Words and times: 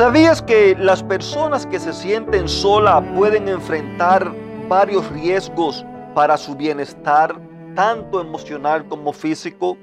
¿Sabías 0.00 0.40
que 0.40 0.74
las 0.78 1.02
personas 1.02 1.66
que 1.66 1.78
se 1.78 1.92
sienten 1.92 2.48
solas 2.48 3.04
pueden 3.14 3.48
enfrentar 3.48 4.32
varios 4.66 5.06
riesgos 5.12 5.84
para 6.14 6.38
su 6.38 6.56
bienestar, 6.56 7.38
tanto 7.74 8.22
emocional 8.22 8.88
como 8.88 9.12
físico? 9.12 9.76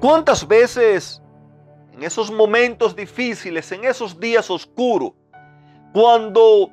¿Cuántas 0.00 0.48
veces 0.48 1.20
en 1.92 2.02
esos 2.02 2.30
momentos 2.30 2.96
difíciles, 2.96 3.70
en 3.72 3.84
esos 3.84 4.18
días 4.18 4.50
oscuros, 4.50 5.12
cuando 5.92 6.70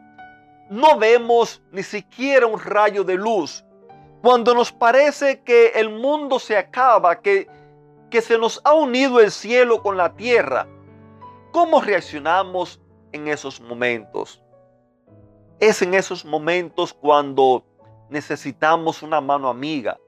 no 0.70 0.98
vemos 0.98 1.62
ni 1.74 1.84
siquiera 1.84 2.48
un 2.48 2.62
rayo 2.62 3.04
de 3.04 3.16
luz, 3.16 3.66
cuando 4.22 4.56
nos 4.56 4.72
parece 4.72 5.42
que 5.42 5.74
el 5.76 5.90
mundo 5.90 6.40
se 6.40 6.56
acaba, 6.56 7.20
que, 7.20 7.50
que 8.10 8.22
se 8.22 8.38
nos 8.38 8.62
ha 8.64 8.74
unido 8.74 9.20
el 9.20 9.32
cielo 9.32 9.84
con 9.84 9.98
la 9.98 10.14
tierra, 10.14 10.66
¿Cómo 11.52 11.82
reaccionamos 11.82 12.80
en 13.12 13.28
esos 13.28 13.60
momentos? 13.60 14.42
Es 15.60 15.82
en 15.82 15.94
esos 15.94 16.24
momentos 16.24 16.94
cuando 16.94 17.66
necesitamos 18.10 19.04
una 19.04 19.20
mano 19.20 19.50
amiga. 19.50 20.00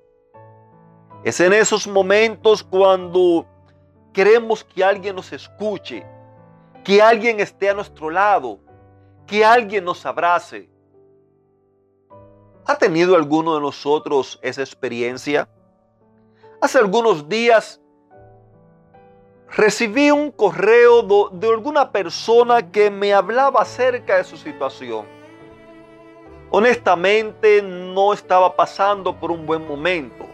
Es 1.24 1.42
en 1.42 1.52
esos 1.52 1.86
momentos 1.86 2.64
cuando 2.64 3.46
queremos 4.14 4.64
que 4.64 4.86
alguien 4.86 5.18
nos 5.18 5.34
escuche, 5.34 6.06
que 6.84 7.02
alguien 7.02 7.42
esté 7.42 7.70
a 7.70 7.74
nuestro 7.74 8.10
lado, 8.10 8.60
que 9.28 9.44
alguien 9.44 9.84
nos 9.84 10.06
abrace. 10.06 10.70
¿Ha 12.66 12.78
tenido 12.78 13.18
alguno 13.18 13.56
de 13.56 13.62
nosotros 13.62 14.40
esa 14.42 14.62
experiencia? 14.62 15.50
Hace 16.62 16.78
algunos 16.80 17.28
días 17.28 17.82
recibí 19.56 20.10
un 20.10 20.32
correo 20.32 21.30
de 21.32 21.48
alguna 21.48 21.92
persona 21.92 22.72
que 22.72 22.90
me 22.90 23.14
hablaba 23.14 23.62
acerca 23.62 24.18
de 24.18 24.24
su 24.24 24.36
situación. 24.36 25.06
Honestamente 26.50 27.62
no 27.62 28.14
estaba 28.14 28.56
pasando 28.56 29.16
por 29.16 29.32
un 29.32 29.46
buen 29.46 29.68
momento. 29.68 30.26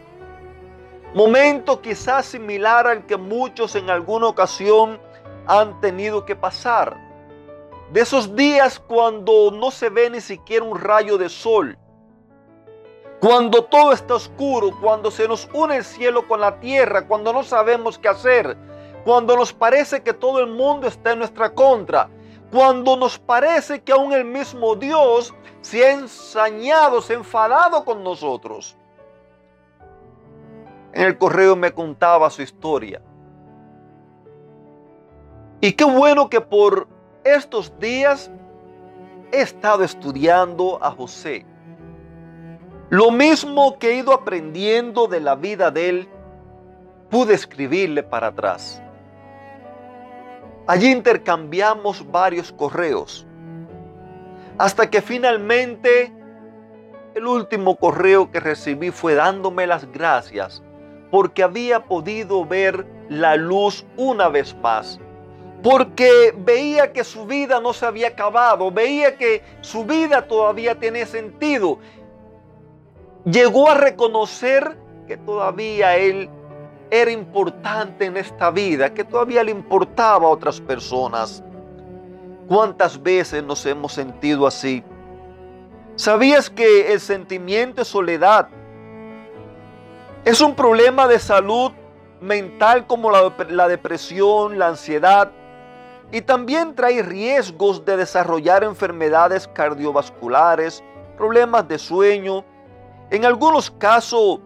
Momento 1.13 1.81
quizás 1.81 2.27
similar 2.27 2.87
al 2.87 3.05
que 3.05 3.17
muchos 3.17 3.75
en 3.75 3.89
alguna 3.89 4.27
ocasión 4.27 4.99
han 5.47 5.79
tenido 5.81 6.25
que 6.25 6.35
pasar. 6.35 6.95
De 7.91 8.01
esos 8.01 8.35
días 8.35 8.79
cuando 8.79 9.51
no 9.51 9.71
se 9.71 9.89
ve 9.89 10.09
ni 10.09 10.21
siquiera 10.21 10.63
un 10.63 10.79
rayo 10.79 11.17
de 11.17 11.27
sol. 11.27 11.77
Cuando 13.19 13.65
todo 13.65 13.91
está 13.91 14.13
oscuro, 14.13 14.71
cuando 14.79 15.11
se 15.11 15.27
nos 15.27 15.49
une 15.51 15.77
el 15.77 15.83
cielo 15.83 16.25
con 16.27 16.39
la 16.39 16.59
tierra, 16.59 17.05
cuando 17.05 17.33
no 17.33 17.43
sabemos 17.43 17.97
qué 17.97 18.07
hacer, 18.07 18.55
cuando 19.09 19.35
nos 19.35 19.51
parece 19.51 20.03
que 20.03 20.13
todo 20.13 20.39
el 20.39 20.45
mundo 20.45 20.85
está 20.85 21.13
en 21.13 21.17
nuestra 21.17 21.51
contra, 21.51 22.07
cuando 22.51 22.95
nos 22.95 23.17
parece 23.17 23.81
que 23.81 23.91
aún 23.91 24.13
el 24.13 24.23
mismo 24.23 24.75
Dios 24.75 25.33
se 25.61 25.83
ha 25.83 25.93
ensañado, 25.93 27.01
se 27.01 27.13
ha 27.13 27.15
enfadado 27.15 27.83
con 27.83 28.03
nosotros. 28.03 28.77
En 30.93 31.07
el 31.07 31.17
correo 31.17 31.55
me 31.55 31.71
contaba 31.71 32.29
su 32.29 32.43
historia. 32.43 33.01
Y 35.59 35.71
qué 35.71 35.85
bueno 35.85 36.29
que 36.29 36.39
por 36.39 36.87
estos 37.23 37.73
días 37.79 38.29
he 39.31 39.41
estado 39.41 39.83
estudiando 39.83 40.77
a 40.83 40.91
José. 40.91 41.47
Lo 42.91 43.09
mismo 43.09 43.79
que 43.79 43.89
he 43.89 43.95
ido 43.95 44.13
aprendiendo 44.13 45.07
de 45.07 45.19
la 45.19 45.33
vida 45.33 45.71
de 45.71 45.89
él, 45.89 46.09
pude 47.09 47.33
escribirle 47.33 48.03
para 48.03 48.27
atrás. 48.27 48.83
Allí 50.69 50.91
intercambiamos 50.91 52.05
varios 52.11 52.51
correos. 52.51 53.25
Hasta 54.59 54.87
que 54.87 55.01
finalmente 55.01 56.13
el 57.15 57.25
último 57.25 57.75
correo 57.75 58.29
que 58.29 58.39
recibí 58.39 58.91
fue 58.91 59.15
dándome 59.15 59.65
las 59.65 59.91
gracias 59.91 60.61
porque 61.09 61.41
había 61.41 61.85
podido 61.85 62.45
ver 62.45 62.85
la 63.09 63.35
luz 63.35 63.83
una 63.97 64.29
vez 64.29 64.55
más. 64.61 64.99
Porque 65.63 66.35
veía 66.37 66.93
que 66.93 67.03
su 67.03 67.25
vida 67.25 67.59
no 67.59 67.73
se 67.73 67.87
había 67.87 68.09
acabado, 68.09 68.69
veía 68.69 69.17
que 69.17 69.41
su 69.61 69.85
vida 69.85 70.27
todavía 70.27 70.75
tiene 70.75 71.07
sentido. 71.07 71.79
Llegó 73.25 73.71
a 73.71 73.73
reconocer 73.73 74.77
que 75.07 75.17
todavía 75.17 75.97
él 75.97 76.29
era 76.91 77.11
importante 77.11 78.05
en 78.05 78.17
esta 78.17 78.49
vida, 78.49 78.93
que 78.93 79.03
todavía 79.03 79.43
le 79.43 79.51
importaba 79.51 80.25
a 80.25 80.29
otras 80.29 80.59
personas. 80.59 81.43
¿Cuántas 82.47 83.01
veces 83.01 83.43
nos 83.43 83.65
hemos 83.65 83.93
sentido 83.93 84.47
así? 84.47 84.83
¿Sabías 85.95 86.49
que 86.49 86.91
el 86.91 86.99
sentimiento 86.99 87.81
de 87.81 87.85
soledad 87.85 88.47
es 90.25 90.41
un 90.41 90.55
problema 90.55 91.07
de 91.07 91.19
salud 91.19 91.71
mental 92.21 92.87
como 92.87 93.11
la, 93.11 93.33
la, 93.49 93.67
depresión, 93.67 94.57
la 94.57 94.69
ansiedad? 94.69 95.31
Y 96.11 96.21
también 96.21 96.73
trae 96.73 97.03
riesgos 97.03 97.85
de 97.85 97.97
desarrollar 97.97 98.63
enfermedades 98.63 99.47
cardiovasculares, 99.47 100.83
problemas 101.17 101.67
de 101.67 101.77
sueño, 101.77 102.43
en 103.11 103.25
algunos 103.25 103.69
casos 103.69 104.39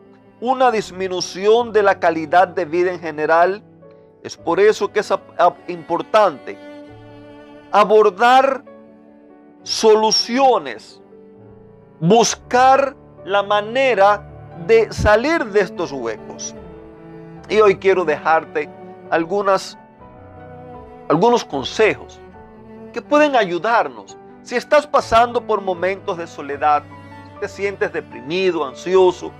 una 0.43 0.71
disminución 0.71 1.71
de 1.71 1.81
la 1.81 2.01
calidad 2.01 2.49
de 2.49 2.65
vida 2.65 2.91
en 2.91 2.99
general. 2.99 3.63
Es 4.23 4.35
por 4.35 4.59
eso 4.59 4.91
que 4.91 4.99
es 4.99 5.13
importante 5.69 6.57
abordar 7.71 8.61
soluciones, 9.63 11.01
buscar 12.01 12.93
la 13.23 13.41
manera 13.41 14.29
de 14.67 14.91
salir 14.91 15.45
de 15.45 15.61
estos 15.61 15.93
huecos. 15.93 16.53
Y 17.47 17.61
hoy 17.61 17.77
quiero 17.77 18.03
dejarte 18.03 18.69
algunas, 19.11 19.77
algunos 21.07 21.45
consejos 21.45 22.19
que 22.91 23.01
pueden 23.01 23.37
ayudarnos. 23.37 24.17
Si 24.41 24.57
estás 24.57 24.85
pasando 24.85 25.39
por 25.39 25.61
momentos 25.61 26.17
de 26.17 26.27
soledad, 26.27 26.83
te 27.39 27.47
sientes 27.47 27.93
deprimido, 27.93 28.65
ansioso, 28.65 29.31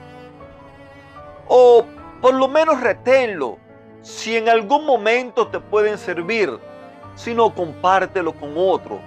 o 1.48 1.86
por 2.22 2.34
lo 2.34 2.48
menos 2.48 2.80
reténlo. 2.82 3.58
Si 4.02 4.36
en 4.36 4.50
algún 4.50 4.86
momento 4.86 5.48
te 5.48 5.60
pueden 5.60 5.98
servir, 5.98 6.60
si 7.16 7.34
no, 7.34 7.54
compártelo 7.54 8.34
con 8.34 8.54
otro. 8.58 9.00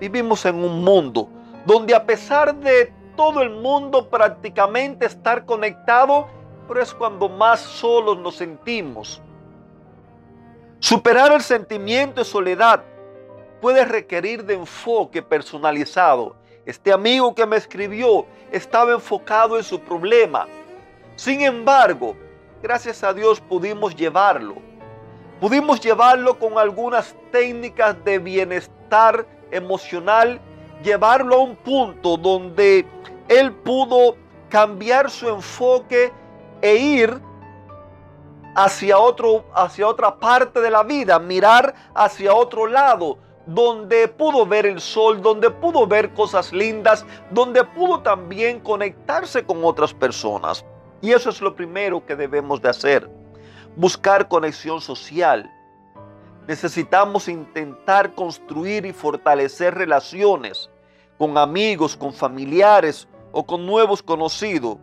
Vivimos 0.00 0.44
en 0.46 0.62
un 0.64 0.82
mundo 0.82 1.28
donde 1.64 1.94
a 1.94 2.04
pesar 2.04 2.54
de 2.54 2.92
todo 3.16 3.42
el 3.42 3.50
mundo 3.50 4.08
prácticamente 4.08 5.06
estar 5.06 5.44
conectado, 5.44 6.28
pero 6.66 6.82
es 6.82 6.92
cuando 6.94 7.28
más 7.28 7.60
solos 7.60 8.18
nos 8.18 8.36
sentimos. 8.36 9.22
Superar 10.78 11.32
el 11.32 11.42
sentimiento 11.42 12.20
de 12.20 12.24
soledad 12.24 12.82
puede 13.60 13.84
requerir 13.84 14.44
de 14.44 14.54
enfoque 14.54 15.22
personalizado. 15.22 16.34
Este 16.66 16.92
amigo 16.92 17.34
que 17.34 17.46
me 17.46 17.56
escribió 17.56 18.26
estaba 18.50 18.92
enfocado 18.92 19.56
en 19.56 19.62
su 19.62 19.78
problema 19.80 20.46
sin 21.22 21.40
embargo, 21.40 22.16
gracias 22.60 23.04
a 23.04 23.14
Dios 23.14 23.40
pudimos 23.40 23.94
llevarlo. 23.94 24.56
Pudimos 25.40 25.80
llevarlo 25.80 26.36
con 26.36 26.58
algunas 26.58 27.14
técnicas 27.30 27.94
de 28.04 28.18
bienestar 28.18 29.24
emocional, 29.52 30.40
llevarlo 30.82 31.36
a 31.36 31.38
un 31.38 31.54
punto 31.54 32.16
donde 32.16 32.84
él 33.28 33.52
pudo 33.52 34.16
cambiar 34.48 35.08
su 35.10 35.28
enfoque 35.28 36.12
e 36.60 36.74
ir 36.74 37.20
hacia, 38.56 38.98
otro, 38.98 39.44
hacia 39.54 39.86
otra 39.86 40.18
parte 40.18 40.60
de 40.60 40.72
la 40.72 40.82
vida, 40.82 41.20
mirar 41.20 41.72
hacia 41.94 42.34
otro 42.34 42.66
lado, 42.66 43.18
donde 43.46 44.08
pudo 44.08 44.44
ver 44.44 44.66
el 44.66 44.80
sol, 44.80 45.22
donde 45.22 45.50
pudo 45.50 45.86
ver 45.86 46.12
cosas 46.14 46.52
lindas, 46.52 47.06
donde 47.30 47.62
pudo 47.62 48.00
también 48.00 48.58
conectarse 48.58 49.46
con 49.46 49.64
otras 49.64 49.94
personas. 49.94 50.64
Y 51.02 51.10
eso 51.10 51.30
es 51.30 51.40
lo 51.40 51.54
primero 51.54 52.06
que 52.06 52.14
debemos 52.14 52.62
de 52.62 52.68
hacer. 52.68 53.10
Buscar 53.76 54.28
conexión 54.28 54.80
social. 54.80 55.50
necesitamos 56.46 57.28
intentar 57.28 58.14
construir 58.14 58.84
y 58.84 58.92
fortalecer 58.92 59.74
relaciones 59.74 60.68
con 61.16 61.38
amigos, 61.38 61.96
con 61.96 62.12
familiares 62.12 63.06
o 63.30 63.44
con 63.44 63.64
nuevos 63.64 64.02
conocidos. 64.02 64.78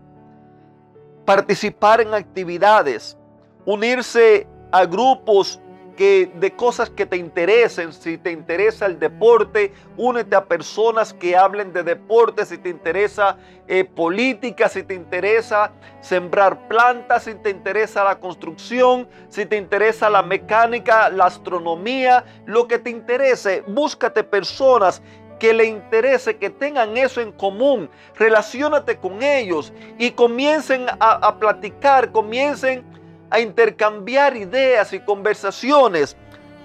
Participar 1.25 1.99
en 1.99 2.13
actividades, 2.13 3.17
unirse 3.65 4.47
a 4.71 4.85
grupos 4.85 5.59
de 5.99 6.53
cosas 6.55 6.89
que 6.89 7.05
te 7.05 7.17
interesen. 7.17 7.91
Si 7.91 8.17
te 8.17 8.31
interesa 8.31 8.85
el 8.85 8.99
deporte, 8.99 9.73
únete 9.97 10.33
a 10.35 10.45
personas 10.45 11.13
que 11.13 11.35
hablen 11.35 11.73
de 11.73 11.83
deporte. 11.83 12.45
Si 12.45 12.57
te 12.57 12.69
interesa 12.69 13.37
eh, 13.67 13.83
política, 13.83 14.69
si 14.69 14.83
te 14.83 14.93
interesa 14.93 15.73
sembrar 15.99 16.69
plantas, 16.69 17.25
si 17.25 17.35
te 17.35 17.49
interesa 17.49 18.05
la 18.05 18.17
construcción, 18.17 19.09
si 19.27 19.45
te 19.45 19.57
interesa 19.57 20.09
la 20.09 20.23
mecánica, 20.23 21.09
la 21.09 21.25
astronomía, 21.25 22.23
lo 22.45 22.65
que 22.67 22.79
te 22.79 22.89
interese, 22.89 23.65
búscate 23.67 24.23
personas 24.23 25.01
que 25.37 25.53
le 25.53 25.65
interese, 25.65 26.37
que 26.37 26.49
tengan 26.49 26.95
eso 26.95 27.19
en 27.19 27.33
común. 27.33 27.89
Relaciónate 28.15 28.97
con 28.97 29.21
ellos 29.21 29.73
y 29.97 30.11
comiencen 30.11 30.85
a, 30.87 31.27
a 31.27 31.39
platicar, 31.39 32.13
comiencen 32.13 32.85
a 33.29 33.39
intercambiar 33.39 34.35
ideas 34.35 34.91
y 34.93 34.99
conversaciones 34.99 36.15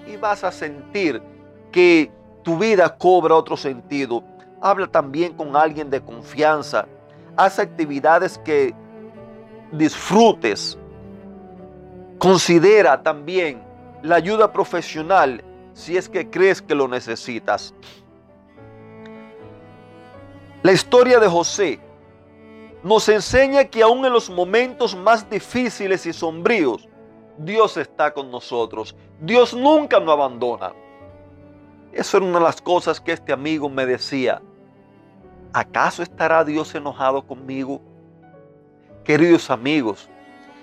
y 0.07 0.17
vas 0.17 0.43
a 0.43 0.51
sentir 0.51 1.21
que 1.71 2.11
tu 2.43 2.57
vida 2.57 2.97
cobra 2.97 3.35
otro 3.35 3.57
sentido. 3.57 4.23
Habla 4.61 4.87
también 4.87 5.33
con 5.33 5.55
alguien 5.55 5.89
de 5.89 6.01
confianza. 6.01 6.87
Haz 7.35 7.59
actividades 7.59 8.37
que 8.39 8.73
disfrutes. 9.71 10.77
Considera 12.17 13.01
también 13.03 13.61
la 14.01 14.15
ayuda 14.15 14.51
profesional 14.51 15.43
si 15.73 15.97
es 15.97 16.07
que 16.07 16.29
crees 16.29 16.61
que 16.61 16.73
lo 16.73 16.87
necesitas. 16.87 17.73
La 20.63 20.71
historia 20.71 21.19
de 21.19 21.27
José 21.27 21.79
nos 22.85 23.09
enseña 23.09 23.65
que 23.65 23.81
aún 23.81 24.05
en 24.05 24.13
los 24.13 24.29
momentos 24.29 24.95
más 24.95 25.27
difíciles 25.27 26.05
y 26.05 26.13
sombríos, 26.13 26.87
Dios 27.35 27.77
está 27.77 28.13
con 28.13 28.29
nosotros. 28.29 28.95
Dios 29.19 29.55
nunca 29.55 29.99
nos 29.99 30.09
abandona. 30.09 30.71
Eso 31.91 32.17
era 32.17 32.27
una 32.27 32.37
de 32.37 32.45
las 32.45 32.61
cosas 32.61 33.01
que 33.01 33.13
este 33.13 33.33
amigo 33.33 33.67
me 33.69 33.87
decía. 33.87 34.39
¿Acaso 35.51 36.03
estará 36.03 36.43
Dios 36.43 36.75
enojado 36.75 37.25
conmigo? 37.25 37.81
Queridos 39.03 39.49
amigos, 39.49 40.07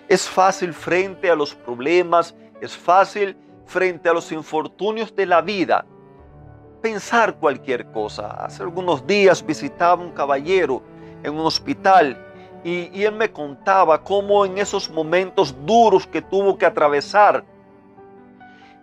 es 0.08 0.28
fácil 0.28 0.72
frente 0.74 1.28
a 1.28 1.34
los 1.34 1.56
problemas, 1.56 2.36
es 2.60 2.76
fácil 2.76 3.36
frente 3.66 4.08
a 4.08 4.12
los 4.12 4.30
infortunios 4.30 5.12
de 5.16 5.26
la 5.26 5.40
vida 5.40 5.84
pensar 6.80 7.34
cualquier 7.36 7.90
cosa. 7.90 8.44
Hace 8.44 8.62
algunos 8.62 9.04
días 9.06 9.44
visitaba 9.44 10.00
un 10.00 10.12
caballero 10.12 10.82
en 11.22 11.34
un 11.34 11.46
hospital 11.46 12.16
y, 12.64 13.02
él 13.02 13.12
me 13.12 13.30
contaba 13.30 14.02
cómo 14.02 14.44
en 14.46 14.58
esos 14.58 14.88
momentos 14.88 15.54
duros 15.66 16.06
que 16.06 16.22
tuvo 16.22 16.56
que 16.56 16.66
atravesar, 16.66 17.44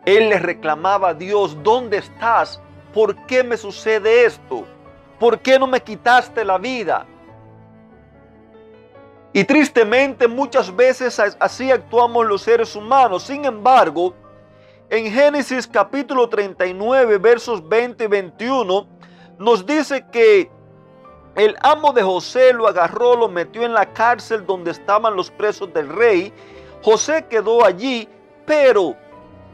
él 0.06 0.30
le 0.30 0.39
reclamaba 0.39 1.09
a 1.09 1.13
Dios, 1.13 1.57
¿dónde 1.63 1.97
estás? 1.97 2.62
¿Por 2.94 3.15
qué 3.25 3.44
me 3.44 3.56
sucede 3.56 4.25
esto? 4.25 4.65
¿Por 5.19 5.39
qué 5.39 5.57
no 5.59 5.68
me 5.68 5.81
quitaste 5.81 6.44
la 6.44 6.57
vida? 6.57 7.06
Y 9.31 9.44
tristemente 9.44 10.27
muchas 10.27 10.75
veces 10.75 11.19
así 11.39 11.71
actuamos 11.71 12.25
los 12.25 12.41
seres 12.41 12.75
humanos. 12.75 13.24
Sin 13.24 13.45
embargo, 13.45 14.15
en 14.89 15.12
Génesis 15.12 15.68
capítulo 15.68 16.27
39, 16.27 17.18
versos 17.19 17.68
20 17.68 18.03
y 18.03 18.07
21, 18.07 18.88
nos 19.38 19.65
dice 19.65 20.03
que 20.12 20.50
el 21.35 21.55
amo 21.61 21.93
de 21.93 22.03
José 22.03 22.53
lo 22.53 22.67
agarró, 22.67 23.15
lo 23.15 23.29
metió 23.29 23.63
en 23.63 23.73
la 23.73 23.93
cárcel 23.93 24.45
donde 24.45 24.71
estaban 24.71 25.15
los 25.15 25.29
presos 25.31 25.73
del 25.73 25.87
rey. 25.87 26.33
José 26.81 27.25
quedó 27.29 27.63
allí, 27.63 28.07
pero 28.45 28.95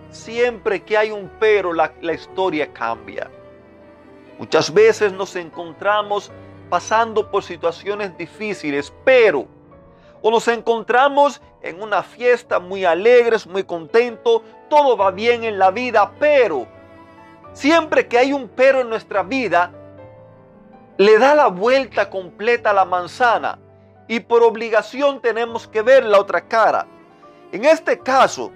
siempre 0.10 0.82
que 0.84 0.98
hay 0.98 1.12
un 1.12 1.30
pero, 1.40 1.74
la, 1.74 1.92
historia 2.14 2.72
cambia. 2.72 3.30
Muchas 4.40 4.74
veces 4.74 5.14
nos 5.14 5.36
encontramos 5.36 6.32
pasando 6.70 7.30
por 7.30 7.44
situaciones 7.44 8.18
difíciles, 8.18 8.92
pero 9.04 9.48
o 10.22 10.32
nos 10.32 10.48
encontramos 10.48 11.42
en 11.62 11.82
una 11.82 12.02
fiesta 12.02 12.60
muy 12.60 12.84
alegres, 12.84 13.46
muy 13.46 13.64
contentos, 13.64 14.42
todo 14.70 14.98
va 14.98 15.12
bien 15.12 15.44
en 15.44 15.60
la 15.60 15.70
vida, 15.70 16.12
pero 16.20 16.66
siempre 17.54 18.08
que 18.08 18.18
hay 18.18 18.34
un 18.34 18.50
pero 18.50 18.82
en 18.82 18.90
nuestra 18.90 19.22
vida, 19.22 19.72
le 20.98 21.18
da 21.18 21.36
la 21.36 21.48
vuelta 21.48 22.10
completa 22.10 22.70
a 22.70 22.74
la 22.74 22.86
manzana 22.86 23.60
y 24.08 24.20
por 24.20 24.44
obligación 24.44 25.22
tenemos 25.22 25.68
que 25.68 25.82
ver 25.82 26.06
la 26.06 26.20
otra 26.20 26.48
cara. 26.48 26.88
En 27.52 27.66
este 27.66 28.00
caso, 28.00 28.52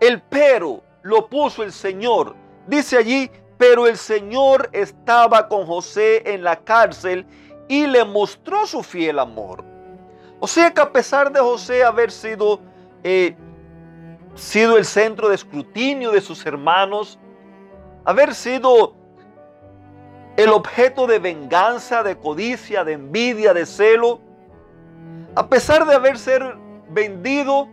el 0.00 0.22
pero 0.22 0.82
lo 1.02 1.28
puso 1.28 1.62
el 1.62 1.72
Señor. 1.72 2.34
Dice 2.66 2.96
allí, 2.96 3.30
pero 3.58 3.86
el 3.86 3.96
Señor 3.96 4.68
estaba 4.72 5.48
con 5.48 5.66
José 5.66 6.22
en 6.32 6.44
la 6.44 6.56
cárcel 6.56 7.26
y 7.68 7.86
le 7.86 8.04
mostró 8.04 8.66
su 8.66 8.82
fiel 8.82 9.18
amor. 9.18 9.64
O 10.40 10.46
sea 10.46 10.72
que 10.72 10.80
a 10.80 10.92
pesar 10.92 11.32
de 11.32 11.40
José 11.40 11.84
haber 11.84 12.10
sido, 12.10 12.60
eh, 13.02 13.36
sido 14.34 14.78
el 14.78 14.84
centro 14.84 15.28
de 15.28 15.34
escrutinio 15.34 16.10
de 16.10 16.20
sus 16.20 16.44
hermanos, 16.46 17.18
haber 18.04 18.34
sido 18.34 18.94
el 20.42 20.50
objeto 20.50 21.06
de 21.06 21.18
venganza, 21.18 22.02
de 22.02 22.16
codicia, 22.16 22.82
de 22.82 22.94
envidia, 22.94 23.52
de 23.52 23.66
celo, 23.66 24.20
a 25.34 25.46
pesar 25.48 25.86
de 25.86 25.94
haber 25.94 26.18
sido 26.18 26.54
vendido 26.88 27.68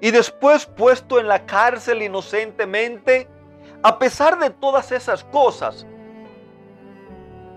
y 0.00 0.10
después 0.10 0.64
puesto 0.64 1.20
en 1.20 1.28
la 1.28 1.44
cárcel 1.44 2.02
inocentemente, 2.02 3.28
a 3.82 3.98
pesar 3.98 4.38
de 4.38 4.48
todas 4.48 4.92
esas 4.92 5.24
cosas, 5.24 5.86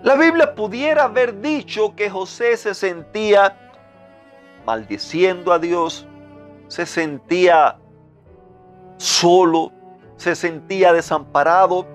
la 0.04 0.16
Biblia 0.16 0.56
pudiera 0.56 1.04
haber 1.06 1.40
dicho 1.40 1.96
que 1.96 2.10
José 2.10 2.58
se 2.58 2.74
sentía 2.74 3.72
maldiciendo 4.66 5.54
a 5.54 5.60
Dios, 5.60 6.06
se 6.68 6.86
sentía 6.86 7.78
solo, 8.98 9.72
se 10.18 10.36
sentía 10.36 10.92
desamparado, 10.92 11.86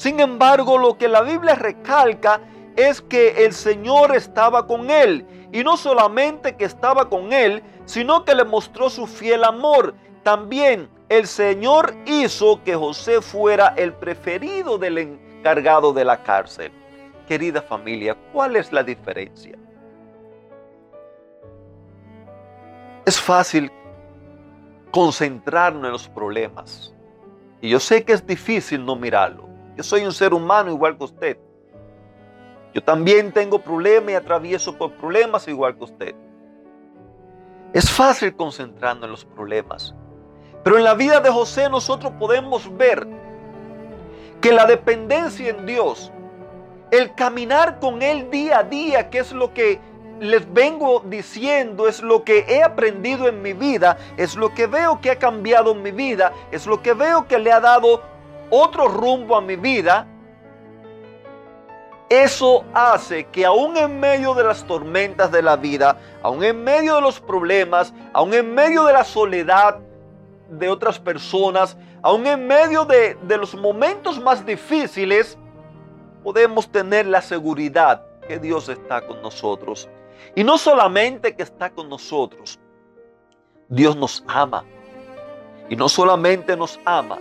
sin 0.00 0.18
embargo, 0.18 0.78
lo 0.78 0.96
que 0.96 1.08
la 1.08 1.20
Biblia 1.20 1.54
recalca 1.54 2.40
es 2.74 3.02
que 3.02 3.44
el 3.44 3.52
Señor 3.52 4.16
estaba 4.16 4.66
con 4.66 4.90
él. 4.90 5.26
Y 5.52 5.62
no 5.62 5.76
solamente 5.76 6.56
que 6.56 6.64
estaba 6.64 7.10
con 7.10 7.34
él, 7.34 7.62
sino 7.84 8.24
que 8.24 8.34
le 8.34 8.46
mostró 8.46 8.88
su 8.88 9.06
fiel 9.06 9.44
amor. 9.44 9.92
También 10.22 10.88
el 11.10 11.26
Señor 11.26 11.94
hizo 12.06 12.64
que 12.64 12.74
José 12.74 13.20
fuera 13.20 13.74
el 13.76 13.92
preferido 13.92 14.78
del 14.78 14.96
encargado 14.96 15.92
de 15.92 16.06
la 16.06 16.22
cárcel. 16.22 16.72
Querida 17.28 17.60
familia, 17.60 18.16
¿cuál 18.32 18.56
es 18.56 18.72
la 18.72 18.82
diferencia? 18.82 19.58
Es 23.04 23.20
fácil 23.20 23.70
concentrarnos 24.90 25.84
en 25.84 25.92
los 25.92 26.08
problemas. 26.08 26.94
Y 27.60 27.68
yo 27.68 27.78
sé 27.78 28.02
que 28.02 28.14
es 28.14 28.26
difícil 28.26 28.82
no 28.82 28.96
mirarlo. 28.96 29.49
Soy 29.82 30.04
un 30.04 30.12
ser 30.12 30.34
humano 30.34 30.70
igual 30.70 30.96
que 30.96 31.04
usted. 31.04 31.38
Yo 32.72 32.82
también 32.82 33.32
tengo 33.32 33.58
problemas 33.58 34.12
y 34.12 34.14
atravieso 34.14 34.76
por 34.76 34.92
problemas 34.92 35.48
igual 35.48 35.76
que 35.76 35.84
usted. 35.84 36.14
Es 37.72 37.90
fácil 37.90 38.34
concentrarnos 38.34 39.04
en 39.04 39.10
los 39.10 39.24
problemas. 39.24 39.94
Pero 40.62 40.76
en 40.76 40.84
la 40.84 40.94
vida 40.94 41.20
de 41.20 41.30
José 41.30 41.68
nosotros 41.68 42.12
podemos 42.18 42.76
ver 42.76 43.06
que 44.40 44.52
la 44.52 44.66
dependencia 44.66 45.50
en 45.50 45.66
Dios, 45.66 46.12
el 46.90 47.14
caminar 47.14 47.78
con 47.80 48.02
Él 48.02 48.30
día 48.30 48.60
a 48.60 48.62
día, 48.64 49.10
que 49.10 49.18
es 49.18 49.32
lo 49.32 49.52
que 49.54 49.80
les 50.20 50.52
vengo 50.52 51.02
diciendo, 51.06 51.88
es 51.88 52.02
lo 52.02 52.24
que 52.24 52.44
he 52.46 52.62
aprendido 52.62 53.26
en 53.26 53.40
mi 53.40 53.54
vida, 53.54 53.96
es 54.16 54.36
lo 54.36 54.52
que 54.54 54.66
veo 54.66 55.00
que 55.00 55.10
ha 55.10 55.18
cambiado 55.18 55.72
en 55.72 55.82
mi 55.82 55.92
vida, 55.92 56.32
es 56.50 56.66
lo 56.66 56.82
que 56.82 56.92
veo 56.92 57.26
que 57.26 57.38
le 57.38 57.50
ha 57.52 57.60
dado 57.60 58.02
otro 58.50 58.88
rumbo 58.88 59.36
a 59.36 59.40
mi 59.40 59.56
vida, 59.56 60.06
eso 62.08 62.64
hace 62.74 63.24
que 63.28 63.46
aún 63.46 63.76
en 63.76 64.00
medio 64.00 64.34
de 64.34 64.42
las 64.42 64.66
tormentas 64.66 65.30
de 65.30 65.42
la 65.42 65.56
vida, 65.56 65.96
aún 66.22 66.42
en 66.42 66.64
medio 66.64 66.96
de 66.96 67.00
los 67.02 67.20
problemas, 67.20 67.94
aún 68.12 68.34
en 68.34 68.52
medio 68.52 68.84
de 68.84 68.92
la 68.92 69.04
soledad 69.04 69.78
de 70.50 70.68
otras 70.68 70.98
personas, 70.98 71.76
aún 72.02 72.26
en 72.26 72.48
medio 72.48 72.84
de, 72.84 73.14
de 73.22 73.36
los 73.36 73.54
momentos 73.54 74.20
más 74.20 74.44
difíciles, 74.44 75.38
podemos 76.24 76.68
tener 76.70 77.06
la 77.06 77.22
seguridad 77.22 78.04
que 78.26 78.40
Dios 78.40 78.68
está 78.68 79.06
con 79.06 79.22
nosotros. 79.22 79.88
Y 80.34 80.42
no 80.42 80.58
solamente 80.58 81.36
que 81.36 81.44
está 81.44 81.70
con 81.70 81.88
nosotros, 81.88 82.58
Dios 83.68 83.96
nos 83.96 84.24
ama. 84.26 84.64
Y 85.68 85.76
no 85.76 85.88
solamente 85.88 86.56
nos 86.56 86.80
ama, 86.84 87.20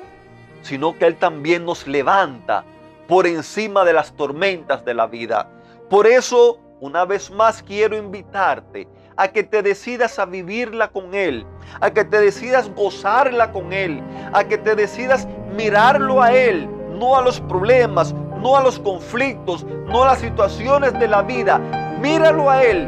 sino 0.62 0.98
que 0.98 1.06
Él 1.06 1.16
también 1.16 1.66
nos 1.66 1.88
levanta 1.88 2.64
por 3.08 3.26
encima 3.26 3.84
de 3.86 3.94
las 3.94 4.14
tormentas 4.14 4.86
de 4.86 4.94
la 4.94 5.08
vida. 5.08 5.48
Por 5.90 6.06
eso, 6.06 6.60
una 6.80 7.06
vez 7.06 7.32
más 7.32 7.64
quiero 7.64 7.98
invitarte 7.98 8.88
a 9.18 9.28
que 9.28 9.44
te 9.44 9.62
decidas 9.62 10.18
a 10.20 10.26
vivirla 10.26 10.90
con 10.90 11.14
Él, 11.14 11.46
a 11.82 11.92
que 11.92 12.06
te 12.06 12.22
decidas 12.22 12.74
gozarla 12.74 13.52
con 13.52 13.74
Él, 13.74 14.02
a 14.32 14.44
que 14.44 14.58
te 14.58 14.76
decidas 14.76 15.28
mirarlo 15.58 16.22
a 16.22 16.32
Él, 16.32 16.70
no 16.98 17.18
a 17.18 17.22
los 17.22 17.42
problemas, 17.42 18.14
no 18.42 18.56
a 18.56 18.64
los 18.64 18.80
conflictos, 18.80 19.66
no 19.88 20.04
a 20.04 20.08
las 20.08 20.20
situaciones 20.20 20.98
de 21.00 21.08
la 21.08 21.22
vida. 21.22 21.58
Míralo 22.00 22.50
a 22.50 22.64
Él, 22.64 22.88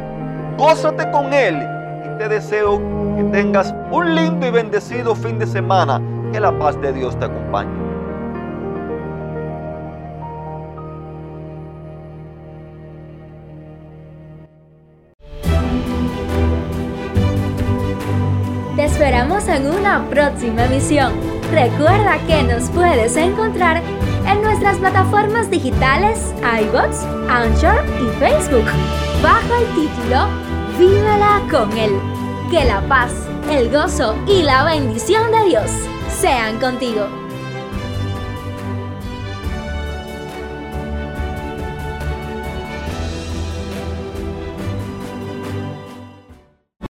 gózate 0.56 1.10
con 1.10 1.32
Él 1.34 1.58
y 2.06 2.18
te 2.18 2.28
deseo 2.28 2.78
que 3.16 3.24
tengas 3.24 3.74
un 3.90 4.14
lindo 4.14 4.46
y 4.46 4.50
bendecido 4.50 5.14
fin 5.14 5.38
de 5.38 5.46
semana. 5.46 6.00
Que 6.32 6.40
la 6.40 6.58
paz 6.58 6.80
de 6.80 6.94
Dios 6.94 7.18
te 7.18 7.26
acompañe. 7.26 7.70
Te 18.76 18.84
esperamos 18.86 19.46
en 19.46 19.66
una 19.66 20.08
próxima 20.08 20.64
emisión. 20.64 21.12
Recuerda 21.52 22.16
que 22.26 22.42
nos 22.44 22.70
puedes 22.70 23.14
encontrar 23.18 23.82
en 24.26 24.40
nuestras 24.40 24.78
plataformas 24.78 25.50
digitales 25.50 26.32
iBots, 26.62 27.04
Anchor 27.28 27.84
y 28.00 28.06
Facebook 28.18 28.64
bajo 29.22 29.54
el 29.56 29.66
título 29.74 30.28
Vívela 30.78 31.42
con 31.50 31.76
Él. 31.76 31.92
Que 32.50 32.64
la 32.64 32.80
paz, 32.88 33.12
el 33.50 33.70
gozo 33.70 34.16
y 34.26 34.42
la 34.42 34.64
bendición 34.64 35.30
de 35.30 35.44
Dios 35.44 35.70
sean 36.20 36.58
contigo. 36.58 37.21